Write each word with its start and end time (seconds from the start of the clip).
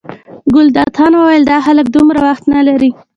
ګلداد 0.53 0.91
خان 0.97 1.13
وویل 1.15 1.43
دا 1.51 1.57
خلک 1.65 1.85
دومره 1.95 2.19
وخت 2.27 2.43
نه 2.53 2.61
لري. 2.67 2.91